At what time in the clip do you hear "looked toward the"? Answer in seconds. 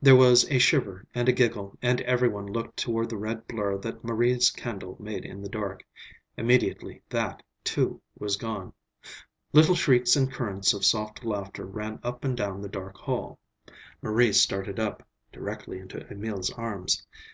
2.46-3.18